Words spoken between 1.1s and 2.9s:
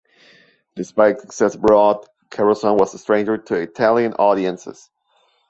his success abroad, Carosone